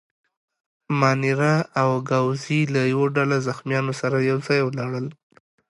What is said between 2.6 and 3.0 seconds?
له